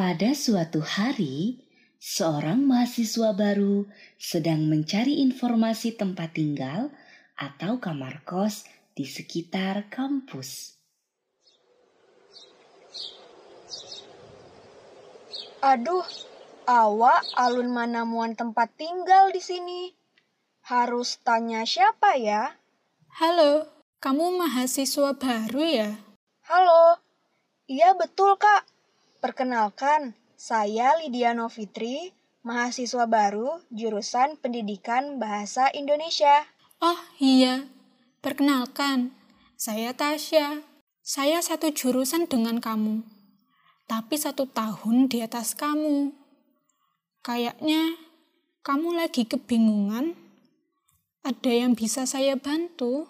[0.00, 1.60] Pada suatu hari,
[2.00, 3.84] seorang mahasiswa baru
[4.16, 6.88] sedang mencari informasi tempat tinggal
[7.36, 8.64] atau kamar kos
[8.96, 10.80] di sekitar kampus.
[15.60, 16.08] Aduh,
[16.64, 19.92] awak alun mana muan tempat tinggal di sini.
[20.64, 22.56] Harus tanya siapa ya?
[23.20, 23.68] Halo,
[24.00, 25.92] kamu mahasiswa baru ya?
[26.48, 26.96] Halo,
[27.68, 28.69] iya betul kak.
[29.20, 36.48] Perkenalkan, saya Lydia Novitri, mahasiswa baru jurusan Pendidikan Bahasa Indonesia.
[36.80, 37.68] Oh iya,
[38.24, 39.12] perkenalkan,
[39.60, 40.64] saya Tasya.
[41.04, 43.04] Saya satu jurusan dengan kamu,
[43.84, 46.16] tapi satu tahun di atas kamu.
[47.20, 48.00] Kayaknya
[48.64, 50.16] kamu lagi kebingungan.
[51.28, 53.04] Ada yang bisa saya bantu?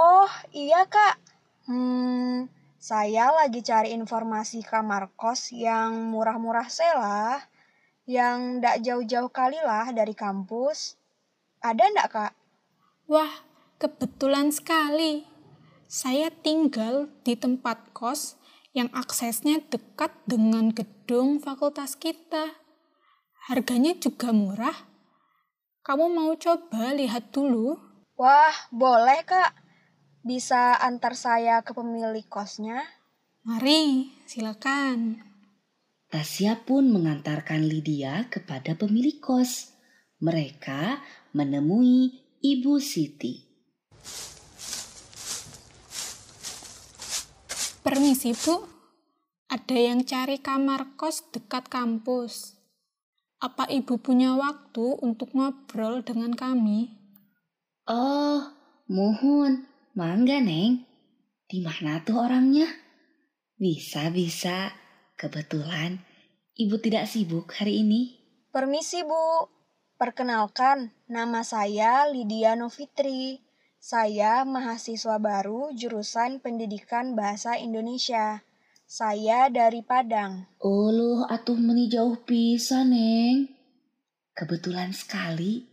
[0.00, 1.20] Oh iya kak,
[1.68, 2.48] hmm,
[2.82, 7.38] saya lagi cari informasi kamar kos yang murah-murah selah,
[8.10, 10.98] yang ndak jauh-jauh kali lah dari kampus.
[11.62, 12.32] Ada ndak kak?
[13.06, 13.46] Wah,
[13.78, 15.22] kebetulan sekali.
[15.86, 18.34] Saya tinggal di tempat kos
[18.74, 22.50] yang aksesnya dekat dengan gedung fakultas kita.
[23.46, 24.90] Harganya juga murah.
[25.86, 27.78] Kamu mau coba lihat dulu?
[28.18, 29.61] Wah, boleh kak.
[30.22, 32.78] Bisa antar saya ke pemilik kosnya?
[33.42, 35.18] Mari, silakan.
[36.14, 39.74] Tasya pun mengantarkan Lydia kepada pemilik kos.
[40.22, 41.02] Mereka
[41.34, 43.42] menemui Ibu Siti.
[47.82, 48.62] Permisi, Bu.
[49.50, 52.54] Ada yang cari kamar kos dekat kampus.
[53.42, 56.94] Apa Ibu punya waktu untuk ngobrol dengan kami?
[57.90, 58.54] Oh,
[58.86, 59.71] mohon.
[59.92, 60.88] Mangga, Neng.
[61.44, 62.64] Di mana tuh orangnya?
[63.60, 64.72] Bisa, bisa.
[65.20, 66.00] Kebetulan
[66.56, 68.16] ibu tidak sibuk hari ini.
[68.48, 69.52] Permisi, Bu.
[70.00, 73.44] Perkenalkan, nama saya Lydia Novitri.
[73.76, 78.40] Saya mahasiswa baru jurusan Pendidikan Bahasa Indonesia.
[78.88, 80.48] Saya dari Padang.
[80.64, 83.52] Uluh, atuh meni jauh pisan, Neng.
[84.32, 85.68] Kebetulan sekali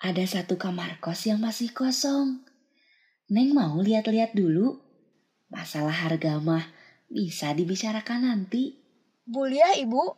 [0.00, 2.47] ada satu kamar kos yang masih kosong.
[3.28, 4.80] Neng mau lihat-lihat dulu.
[5.52, 6.64] Masalah harga mah
[7.12, 8.76] bisa dibicarakan nanti.
[9.28, 10.16] Buliah, Ibu.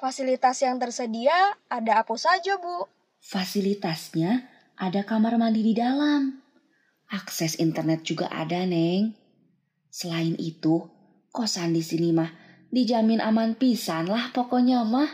[0.00, 2.88] Fasilitas yang tersedia ada apa saja, Bu?
[3.20, 4.46] Fasilitasnya
[4.78, 6.40] ada kamar mandi di dalam.
[7.12, 9.12] Akses internet juga ada, Neng.
[9.92, 10.86] Selain itu,
[11.34, 12.30] kosan di sini mah
[12.70, 15.10] dijamin aman pisan lah pokoknya mah.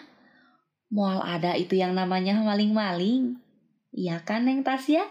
[0.93, 3.41] Mual ada itu yang namanya maling-maling.
[3.91, 5.09] Iya kan, Neng Tasya?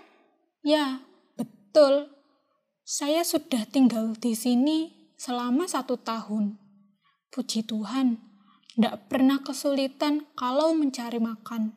[0.62, 1.01] Ya,
[1.35, 2.12] betul.
[2.83, 6.59] Saya sudah tinggal di sini selama satu tahun.
[7.31, 8.19] Puji Tuhan,
[8.75, 11.71] tidak pernah kesulitan kalau mencari makan.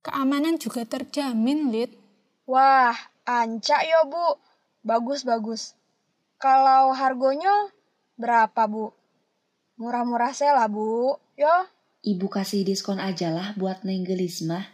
[0.00, 1.92] Keamanan juga terjamin, Lid.
[2.48, 2.96] Wah,
[3.28, 4.40] ancak ya, Bu.
[4.80, 5.76] Bagus-bagus.
[6.40, 7.68] Kalau harganya
[8.16, 8.96] berapa, Bu?
[9.76, 11.20] Murah-murah saya lah, Bu.
[11.36, 11.68] Yo.
[12.00, 14.72] Ibu kasih diskon aja lah buat Neng Gelis mah.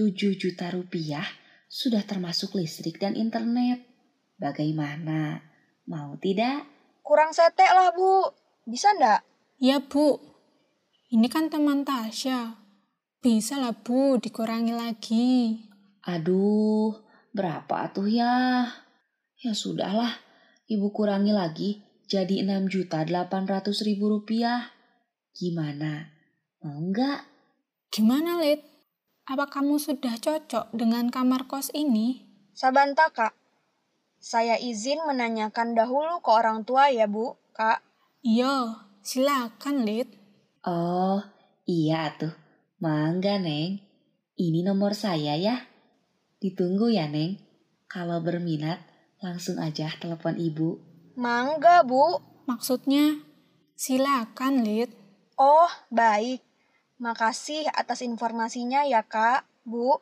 [0.00, 1.28] 7 juta rupiah
[1.68, 3.93] sudah termasuk listrik dan internet.
[4.38, 5.40] Bagaimana?
[5.86, 6.66] Mau tidak?
[7.04, 8.32] Kurang setek lah, Bu.
[8.66, 9.22] Bisa ndak?
[9.60, 10.18] Ya, Bu.
[11.12, 12.58] Ini kan teman Tasya.
[13.22, 15.62] Bisa lah, Bu, dikurangi lagi.
[16.04, 16.92] Aduh,
[17.32, 18.68] berapa tuh ya?
[19.40, 20.20] Ya sudahlah,
[20.68, 24.72] ibu kurangi lagi jadi 6 juta 800 ribu rupiah.
[25.32, 26.12] Gimana?
[26.60, 27.20] Mau nggak?
[27.90, 28.60] Gimana, Lid?
[29.24, 32.28] Apa kamu sudah cocok dengan kamar kos ini?
[32.52, 33.43] Sabanta, Kak.
[34.24, 37.84] Saya izin menanyakan dahulu ke orang tua ya, Bu, Kak.
[38.24, 40.08] Iya, silakan, Lid.
[40.64, 41.20] Oh,
[41.68, 42.32] iya tuh.
[42.80, 43.84] Mangga, Neng.
[44.40, 45.68] Ini nomor saya ya.
[46.40, 47.36] Ditunggu ya, Neng.
[47.84, 48.80] Kalau berminat,
[49.20, 50.80] langsung aja telepon ibu.
[51.20, 52.16] Mangga, Bu.
[52.48, 53.20] Maksudnya,
[53.76, 54.88] silakan, Lid.
[55.36, 56.40] Oh, baik.
[56.96, 60.00] Makasih atas informasinya ya, Kak, Bu.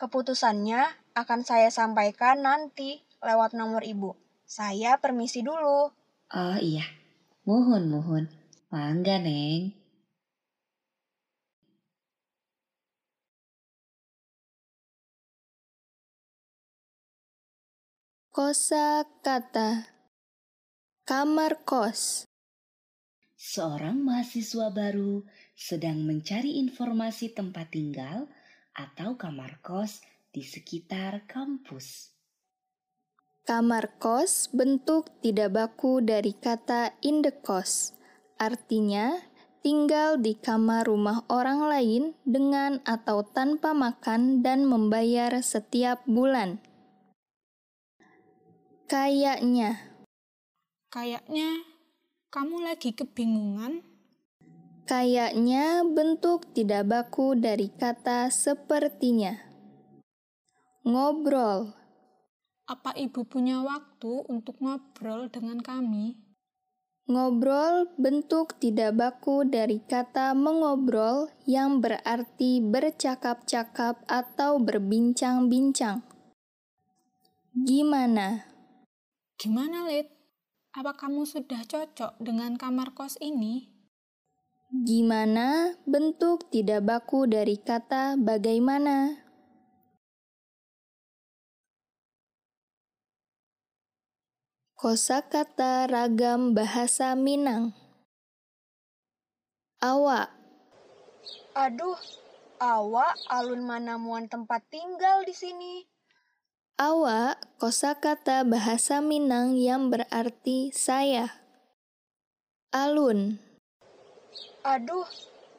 [0.00, 4.16] Keputusannya akan saya sampaikan nanti lewat nomor ibu.
[4.44, 5.92] Saya permisi dulu.
[6.34, 6.84] Oh iya,
[7.46, 8.24] mohon mohon.
[8.70, 9.80] Mangga, Neng.
[18.30, 19.90] Kosa kata
[21.02, 22.30] Kamar kos
[23.34, 25.26] Seorang mahasiswa baru
[25.58, 28.30] sedang mencari informasi tempat tinggal
[28.70, 29.98] atau kamar kos
[30.30, 32.14] di sekitar kampus.
[33.50, 37.98] Kamar kos bentuk tidak baku dari kata indekos,
[38.38, 39.18] artinya
[39.58, 46.62] tinggal di kamar rumah orang lain dengan atau tanpa makan dan membayar setiap bulan.
[48.86, 49.82] Kayaknya,
[50.94, 51.66] Kayaknya
[52.30, 53.82] kamu lagi kebingungan.
[54.86, 59.34] kayaknya bentuk tidak baku dari kata sepertinya.
[60.86, 61.79] Ngobrol,
[62.70, 66.30] Apa ibu punya waktu untuk ngobrol dengan kami?
[67.10, 76.06] ngobrol bentuk tidak baku dari kata mengobrol yang berarti bercakap-cakap atau berbincang-bincang.
[77.50, 78.46] Gimana?
[79.34, 80.06] Gimana, Lid?
[80.70, 83.66] Apa kamu sudah cocok dengan kamar kos ini?
[84.70, 89.18] Gimana bentuk tidak baku dari kata bagaimana?
[94.80, 97.76] Kosakata ragam bahasa Minang.
[99.76, 100.32] Awak,
[101.52, 102.00] Aduh,
[102.56, 105.84] awak alun mana muan tempat tinggal di sini.
[106.80, 111.28] awak kosakata bahasa Minang yang berarti saya.
[112.72, 113.36] Alun,
[114.64, 115.04] Aduh,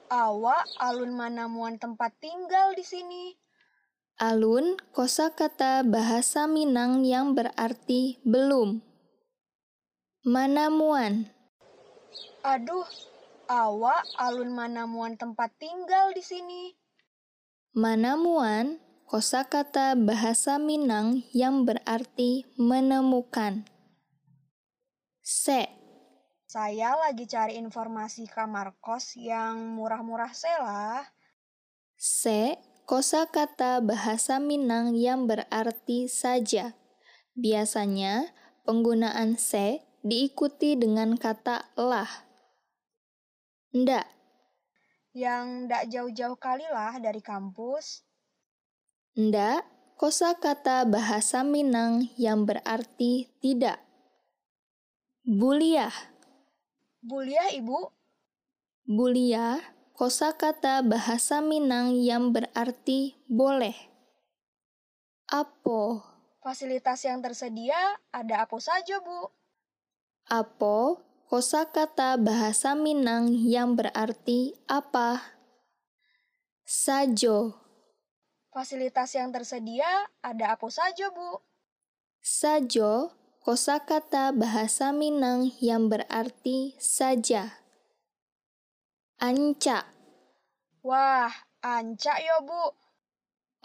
[0.10, 3.38] awak alun mana muan tempat tinggal di sini.
[4.18, 8.91] alun kosakata bahasa Minang yang berarti belum.
[10.22, 11.34] Manamuan,
[12.46, 12.86] Aduh,
[13.50, 16.78] awak alun mana muan tempat tinggal di sini.
[17.74, 18.78] Manamuan
[19.10, 23.66] kosakata bahasa Minang yang berarti menemukan.
[25.26, 25.66] Se,
[26.46, 31.02] Saya lagi cari informasi kamar kos yang murah-murah selah.
[31.98, 36.78] se kosakata bahasa Minang yang berarti saja.
[37.34, 38.30] Biasanya
[38.70, 42.10] penggunaan se diikuti dengan kata lah.
[43.72, 44.08] Ndak,
[45.16, 48.04] Yang ndak jauh-jauh kali lah dari kampus.
[49.16, 49.64] ndak
[50.00, 53.80] kosakata bahasa Minang yang berarti tidak.
[55.22, 55.94] Buliah
[57.02, 57.90] Buliah ibu,
[58.86, 59.62] Bulia,
[59.98, 63.74] kosakata bahasa Minang yang berarti boleh.
[65.32, 66.04] Apo,
[66.44, 67.78] fasilitas yang tersedia
[68.12, 69.32] ada apa saja bu?
[70.32, 75.20] Apo, kosakata bahasa Minang yang berarti apa.
[76.64, 77.60] Sajo,
[78.48, 81.44] Fasilitas yang tersedia ada apa saja bu?
[82.24, 83.12] sajo,
[83.44, 87.60] kosakata bahasa Minang yang berarti saja.
[89.20, 89.84] Ancak,
[90.82, 91.30] Wah,
[91.60, 92.64] ancak yo bu.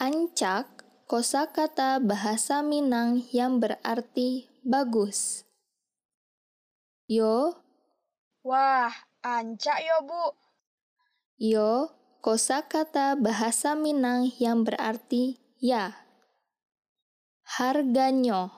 [0.03, 5.46] Ancak, kosakata bahasa Minang yang berarti bagus.
[7.09, 7.55] Yo,
[8.49, 8.91] Wah,
[9.23, 10.25] ancak yo bu.
[11.39, 11.95] yo,
[12.25, 15.95] kosakata bahasa Minang yang berarti ya.
[17.47, 18.51] Harganyo,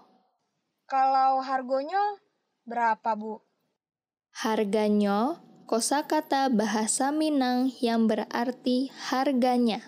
[0.91, 2.03] Kalau hargonya
[2.65, 3.35] berapa bu?
[4.41, 5.37] harganyo,
[5.69, 9.85] kosakata bahasa Minang yang berarti harganya.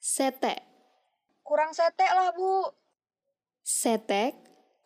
[0.00, 0.60] Setek,
[1.46, 2.52] Kurang setek lah bu.
[3.80, 4.32] Setek,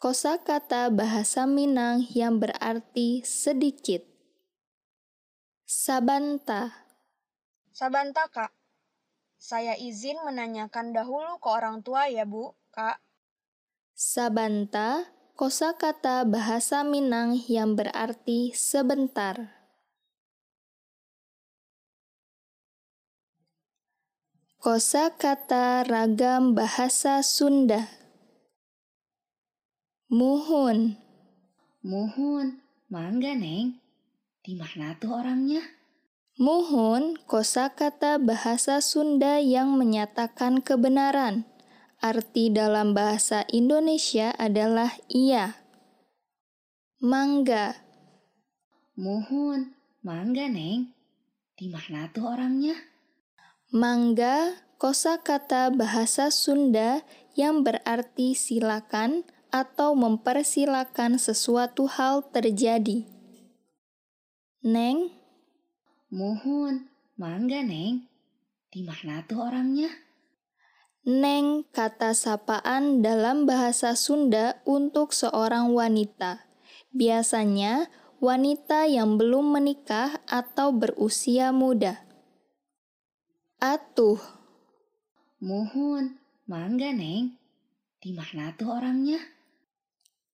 [0.01, 4.01] kosakata bahasa Minang yang berarti sedikit.
[5.69, 6.73] Sabanta,
[7.69, 8.49] Sabanta kak.
[9.37, 12.97] Saya izin menanyakan dahulu ke orang tua ya bu, kak.
[13.93, 15.05] sabanta,
[15.37, 19.53] kosakata bahasa Minang yang berarti sebentar.
[24.65, 28.00] Kosakata ragam bahasa Sunda.
[30.11, 30.99] Muhun,
[31.87, 32.59] Muhun,
[32.91, 33.79] mangga neng.
[34.43, 35.63] Di mana tuh orangnya?
[36.35, 41.47] Muhun kosakata bahasa Sunda yang menyatakan kebenaran.
[42.03, 45.63] Arti dalam bahasa Indonesia adalah iya.
[46.99, 47.79] Mangga,
[48.99, 50.91] Muhun, mangga neng.
[51.55, 52.75] Di mana tuh orangnya?
[53.71, 57.07] mangga kosakata bahasa Sunda
[57.39, 63.07] yang berarti silakan atau mempersilakan sesuatu hal terjadi.
[64.67, 65.11] Neng,
[66.11, 68.11] Muhun, mangga neng.
[68.67, 69.91] Di mana tuh orangnya?
[71.07, 76.51] Neng kata sapaan dalam bahasa Sunda untuk seorang wanita.
[76.91, 77.87] Biasanya
[78.19, 82.03] wanita yang belum menikah atau berusia muda.
[83.63, 84.19] Atuh,
[85.41, 86.19] Muhun,
[86.51, 87.39] mangga neng.
[88.03, 89.40] Di mana tuh orangnya?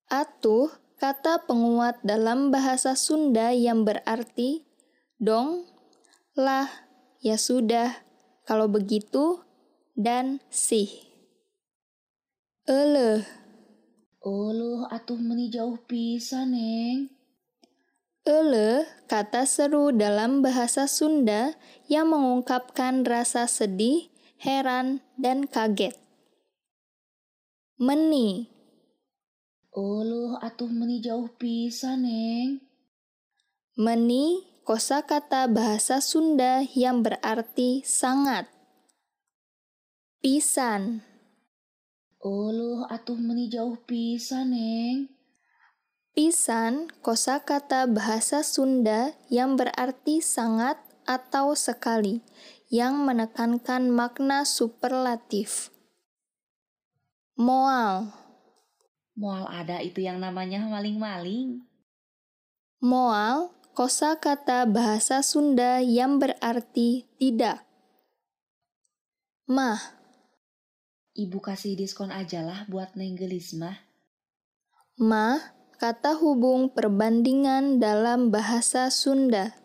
[0.07, 4.65] Atuh kata penguat dalam bahasa Sunda yang berarti
[5.21, 5.69] dong,
[6.37, 6.69] lah,
[7.25, 8.05] ya sudah,
[8.45, 9.41] kalau begitu,
[9.97, 10.89] dan sih.
[12.69, 13.25] Eleh,
[14.27, 17.15] Uluh atuh meni jauh pisan, Neng.
[18.27, 21.55] eleh kata seru dalam bahasa Sunda
[21.87, 24.11] yang mengungkapkan rasa sedih,
[24.43, 25.95] heran, dan kaget.
[27.79, 28.51] Meni,
[29.77, 32.65] Uluh atuh meni jauh pisan, Neng.
[33.77, 38.49] meni kosakata bahasa Sunda yang berarti sangat.
[40.25, 41.05] Pisan,
[42.25, 45.13] Uluh atuh meni jauh pisan, Neng.
[46.17, 52.25] pisan kosakata bahasa Sunda yang berarti sangat atau sekali,
[52.73, 55.69] yang menekankan makna superlatif.
[57.37, 58.25] Moal,
[59.17, 61.65] Moal ada itu yang namanya maling-maling.
[62.85, 67.65] moal kosakata bahasa Sunda yang berarti tidak.
[69.49, 69.97] Mah,
[71.17, 73.81] Ibu kasih diskon aja lah buat Neng Gelis mah.
[75.01, 75.41] mah
[75.81, 79.57] kata hubung perbandingan dalam bahasa Sunda.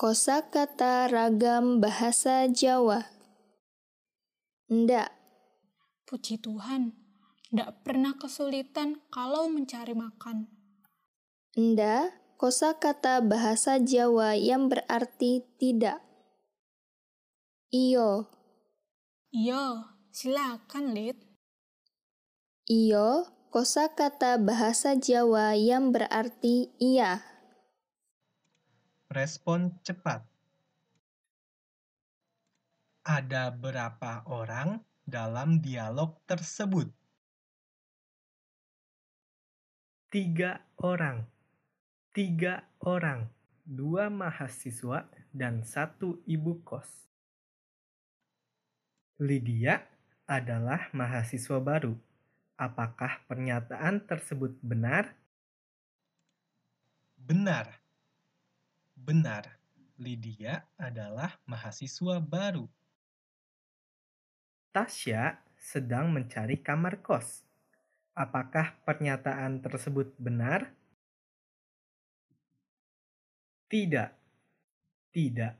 [0.00, 3.15] Kosakata ragam bahasa Jawa.
[4.66, 5.14] Ndak,
[6.10, 6.90] Puji Tuhan,
[7.46, 10.50] tidak pernah kesulitan kalau mencari makan.
[11.54, 16.02] nda kosakata bahasa Jawa yang berarti tidak.
[17.70, 18.26] Iyo,
[19.30, 21.14] Iya, silakan, Lid.
[22.66, 27.22] iyo kosakata bahasa Jawa yang berarti iya.
[29.14, 30.26] Respon cepat.
[33.06, 36.90] Ada berapa orang dalam dialog tersebut?
[40.10, 41.22] Tiga orang.
[42.10, 43.30] Tiga orang.
[43.62, 47.06] Dua mahasiswa dan satu ibu kos.
[49.22, 49.86] Lydia
[50.26, 51.94] adalah mahasiswa baru.
[52.58, 55.14] Apakah pernyataan tersebut benar?
[57.22, 57.70] Benar.
[58.98, 59.46] Benar,
[59.94, 62.66] Lydia adalah mahasiswa baru.
[64.76, 67.40] Tasya sedang mencari kamar kos.
[68.12, 70.68] Apakah pernyataan tersebut benar?
[73.72, 74.12] Tidak.
[75.16, 75.54] Tidak.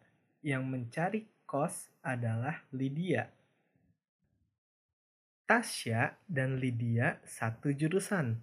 [0.45, 3.33] Yang mencari kos adalah Lydia.
[5.49, 8.37] Tasya dan Lydia satu jurusan.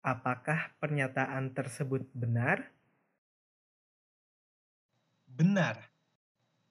[0.00, 2.64] Apakah pernyataan tersebut benar?
[5.28, 5.84] Benar.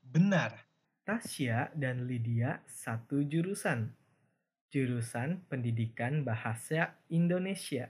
[0.01, 0.70] Benar.
[1.01, 3.89] Tasya dan Lydia satu jurusan.
[4.69, 7.89] Jurusan Pendidikan Bahasa Indonesia.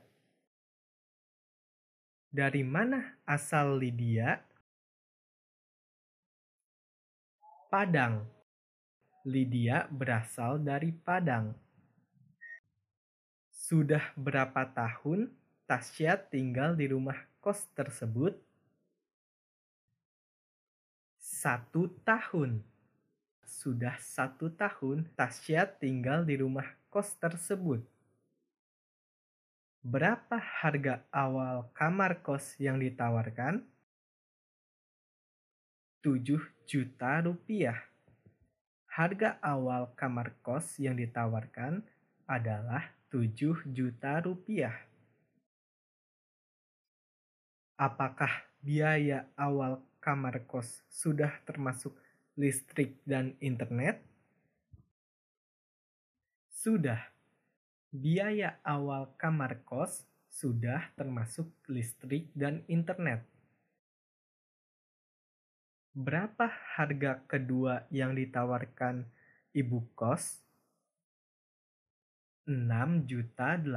[2.32, 4.39] Dari mana asal Lydia?
[7.68, 8.24] Padang.
[9.27, 11.51] Lydia berasal dari Padang.
[13.51, 15.36] Sudah berapa tahun
[15.68, 18.39] Tasya tinggal di rumah kos tersebut?
[21.20, 22.70] Satu tahun.
[23.51, 27.84] Sudah satu tahun Tasya tinggal di rumah kos tersebut.
[29.84, 33.60] Berapa harga awal kamar kos yang ditawarkan?
[36.00, 37.75] 7 juta rupiah.
[38.88, 41.84] Harga awal kamar kos yang ditawarkan
[42.31, 44.79] adalah 7 juta rupiah.
[47.75, 48.31] Apakah
[48.63, 51.93] biaya awal kamar kos sudah termasuk
[52.39, 54.00] listrik dan internet?
[56.51, 57.00] Sudah.
[57.91, 63.27] Biaya awal kamar kos sudah termasuk listrik dan internet.
[65.91, 66.47] Berapa
[66.79, 69.03] harga kedua yang ditawarkan
[69.51, 70.39] ibu kos?
[72.47, 73.67] 6.800.000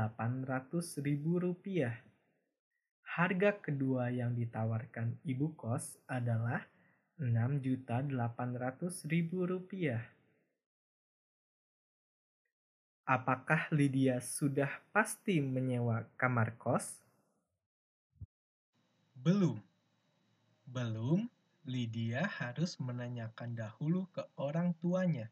[1.42, 1.99] rupiah.
[3.02, 6.62] Harga kedua yang ditawarkan ibu kos adalah
[7.14, 8.11] 6.800.000
[9.30, 10.02] rupiah.
[13.06, 16.99] Apakah Lydia sudah pasti menyewa kamar kos?
[19.14, 19.62] Belum.
[20.66, 21.30] Belum,
[21.62, 25.30] Lydia harus menanyakan dahulu ke orang tuanya.